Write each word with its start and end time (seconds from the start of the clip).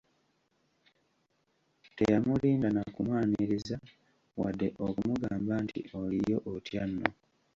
Teyamulinda 1.97 2.67
nakumwaniriza, 2.75 3.75
wadde 4.39 4.67
okumugamba 4.87 5.53
nti, 5.63 5.79
“Oliyo 5.99 6.37
otyanno? 6.53 7.07